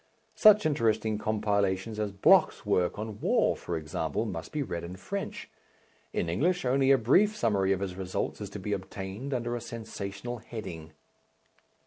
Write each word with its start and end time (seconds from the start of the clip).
Such 0.33 0.65
interesting 0.65 1.19
compilations 1.19 1.99
as 1.99 2.11
Bloch's 2.11 2.65
work 2.65 2.97
on 2.97 3.19
war, 3.19 3.55
for 3.55 3.77
example, 3.77 4.25
must 4.25 4.51
be 4.51 4.63
read 4.63 4.83
in 4.83 4.95
French; 4.95 5.47
in 6.11 6.27
English 6.27 6.65
only 6.65 6.89
a 6.89 6.97
brief 6.97 7.35
summary 7.37 7.71
of 7.71 7.81
his 7.81 7.93
results 7.95 8.41
is 8.41 8.49
to 8.49 8.59
be 8.59 8.73
obtained, 8.73 9.31
under 9.31 9.55
a 9.55 9.61
sensational 9.61 10.39
heading. 10.39 10.93